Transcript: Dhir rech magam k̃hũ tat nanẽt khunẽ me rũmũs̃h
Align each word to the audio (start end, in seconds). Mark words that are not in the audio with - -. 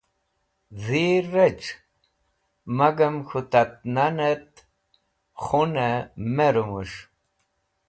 Dhir 0.83 1.25
rech 1.33 1.63
magam 2.77 3.15
k̃hũ 3.27 3.41
tat 3.51 3.71
nanẽt 3.93 4.49
khunẽ 5.43 5.95
me 6.35 6.47
rũmũs̃h 6.53 6.99